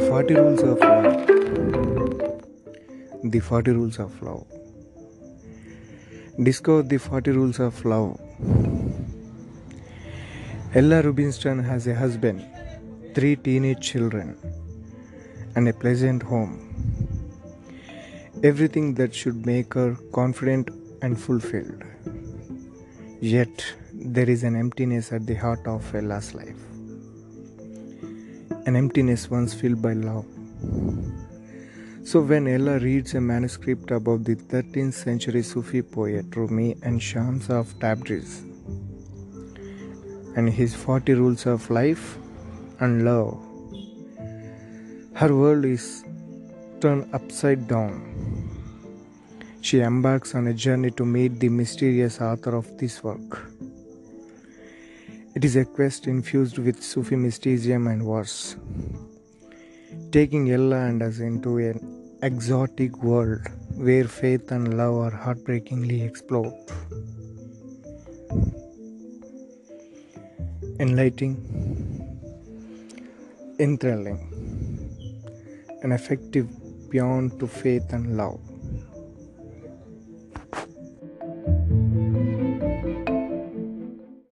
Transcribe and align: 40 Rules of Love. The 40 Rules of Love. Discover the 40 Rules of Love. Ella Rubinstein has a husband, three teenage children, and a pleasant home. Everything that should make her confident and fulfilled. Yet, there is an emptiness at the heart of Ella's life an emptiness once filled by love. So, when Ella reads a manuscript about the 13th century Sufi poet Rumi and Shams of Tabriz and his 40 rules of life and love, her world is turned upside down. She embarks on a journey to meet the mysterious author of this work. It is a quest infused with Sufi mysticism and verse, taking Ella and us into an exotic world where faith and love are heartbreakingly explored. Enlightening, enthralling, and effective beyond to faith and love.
40 0.00 0.34
Rules 0.34 0.62
of 0.62 0.78
Love. 0.80 1.26
The 3.24 3.40
40 3.40 3.70
Rules 3.72 3.98
of 3.98 4.22
Love. 4.22 4.46
Discover 6.42 6.84
the 6.84 6.98
40 6.98 7.30
Rules 7.32 7.60
of 7.60 7.84
Love. 7.84 8.18
Ella 10.74 11.02
Rubinstein 11.02 11.58
has 11.58 11.86
a 11.86 11.94
husband, 11.94 12.42
three 13.14 13.36
teenage 13.36 13.86
children, 13.86 14.38
and 15.56 15.68
a 15.68 15.74
pleasant 15.74 16.22
home. 16.22 16.56
Everything 18.42 18.94
that 18.94 19.14
should 19.14 19.44
make 19.44 19.74
her 19.74 19.96
confident 20.14 20.70
and 21.02 21.20
fulfilled. 21.20 21.84
Yet, 23.20 23.66
there 23.92 24.30
is 24.30 24.42
an 24.42 24.56
emptiness 24.56 25.12
at 25.12 25.26
the 25.26 25.34
heart 25.34 25.66
of 25.66 25.94
Ella's 25.94 26.34
life 26.34 26.56
an 28.66 28.76
emptiness 28.76 29.30
once 29.30 29.54
filled 29.54 29.82
by 29.82 29.92
love. 29.92 30.26
So, 32.04 32.20
when 32.20 32.48
Ella 32.48 32.78
reads 32.78 33.14
a 33.14 33.20
manuscript 33.20 33.90
about 33.90 34.24
the 34.24 34.34
13th 34.34 34.92
century 34.94 35.42
Sufi 35.42 35.82
poet 35.82 36.34
Rumi 36.34 36.76
and 36.82 37.02
Shams 37.02 37.48
of 37.48 37.72
Tabriz 37.78 38.42
and 40.36 40.48
his 40.48 40.74
40 40.74 41.14
rules 41.14 41.46
of 41.46 41.70
life 41.70 42.18
and 42.80 43.04
love, 43.04 43.40
her 45.14 45.34
world 45.34 45.64
is 45.64 46.04
turned 46.80 47.08
upside 47.14 47.68
down. 47.68 48.12
She 49.60 49.80
embarks 49.80 50.34
on 50.34 50.48
a 50.48 50.54
journey 50.54 50.90
to 50.92 51.04
meet 51.04 51.38
the 51.38 51.48
mysterious 51.48 52.20
author 52.20 52.56
of 52.56 52.76
this 52.78 53.04
work. 53.04 53.46
It 55.34 55.46
is 55.46 55.56
a 55.56 55.64
quest 55.64 56.06
infused 56.08 56.58
with 56.58 56.82
Sufi 56.82 57.16
mysticism 57.16 57.86
and 57.86 58.02
verse, 58.02 58.56
taking 60.10 60.50
Ella 60.52 60.80
and 60.88 61.02
us 61.02 61.20
into 61.20 61.56
an 61.56 61.78
exotic 62.22 63.02
world 63.02 63.40
where 63.74 64.04
faith 64.04 64.52
and 64.52 64.76
love 64.76 64.94
are 64.94 65.10
heartbreakingly 65.10 66.02
explored. 66.02 66.52
Enlightening, 70.78 71.38
enthralling, 73.58 74.20
and 75.82 75.94
effective 75.94 76.46
beyond 76.90 77.40
to 77.40 77.46
faith 77.46 77.90
and 77.94 78.18
love. 78.18 78.51